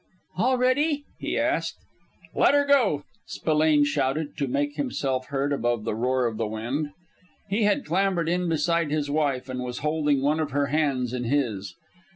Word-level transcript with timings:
"All 0.35 0.57
ready?" 0.57 1.05
he 1.19 1.37
asked. 1.37 1.75
"Let 2.33 2.55
her 2.55 2.65
go!" 2.65 3.03
Spillane 3.27 3.83
shouted, 3.85 4.35
to 4.37 4.47
make 4.47 4.75
himself 4.75 5.27
heard 5.27 5.53
above 5.53 5.83
the 5.83 5.93
roar 5.93 6.25
of 6.25 6.37
the 6.37 6.47
wind. 6.47 6.89
He 7.49 7.65
had 7.65 7.85
clambered 7.85 8.27
in 8.27 8.49
beside 8.49 8.89
his 8.89 9.11
wife, 9.11 9.47
and 9.47 9.59
was 9.63 9.77
holding 9.85 10.23
one 10.23 10.39
of 10.39 10.49
her 10.49 10.65
hands 10.73 11.13
in 11.13 11.25
his. 11.25 11.75